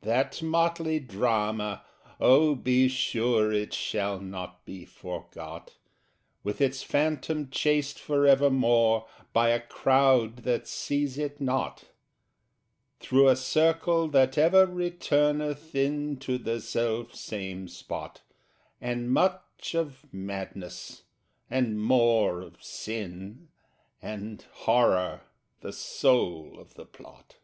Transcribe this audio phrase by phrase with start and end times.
[0.00, 1.84] That motley drama
[2.18, 5.76] oh, be sure It shall not be forgot!
[6.42, 11.84] With its Phantom chased for evermore, By a crowd that seize it not,
[12.98, 18.20] Through a circle that ever returneth in To the self same spot,
[18.80, 21.04] And much of Madness,
[21.48, 23.46] and more of Sin,
[24.02, 25.20] And Horror
[25.60, 27.36] the soul of the plot.